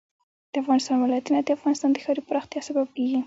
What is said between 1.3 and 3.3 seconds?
د افغانستان د ښاري پراختیا سبب کېږي.